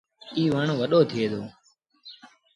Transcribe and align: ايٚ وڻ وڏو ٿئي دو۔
ايٚ 0.37 0.53
وڻ 0.55 0.67
وڏو 0.79 0.99
ٿئي 1.09 1.25
دو۔ 1.31 1.41